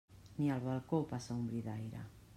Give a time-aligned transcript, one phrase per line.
[0.39, 2.05] Ni al balcó passa un bri d'aire.